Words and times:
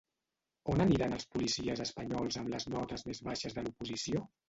On 0.73 0.81
aniran 0.85 1.13
els 1.19 1.27
policies 1.35 1.85
espanyols 1.87 2.41
amb 2.43 2.53
les 2.57 2.69
notes 2.79 3.09
més 3.13 3.25
baixes 3.33 3.61
de 3.61 3.69
l'oposició? 3.71 4.29